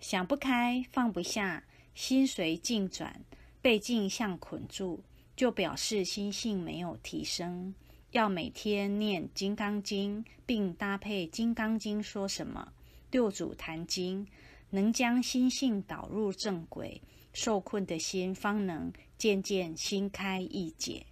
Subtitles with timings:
[0.00, 1.62] 想不开放不下
[1.94, 3.22] 心随境转
[3.60, 5.02] 被镜像捆住
[5.36, 7.74] 就表示心性没有提升。
[8.12, 12.72] 要每天念金刚经并搭配金刚经说什么
[13.10, 14.26] 六祖坛经
[14.70, 17.00] 能将心性导入正轨
[17.32, 21.06] 受困的心方能渐渐心开意解。